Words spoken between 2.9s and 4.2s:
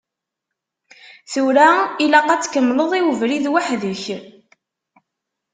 i ubrid weḥd-k.